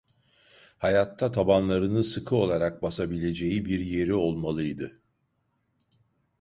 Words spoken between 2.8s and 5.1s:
basabileceği bir yeri olmalıydı.